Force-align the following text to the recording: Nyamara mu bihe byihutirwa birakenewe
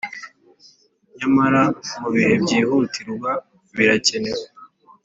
Nyamara 1.17 1.61
mu 1.99 2.07
bihe 2.13 2.33
byihutirwa 2.43 3.31
birakenewe 3.75 4.43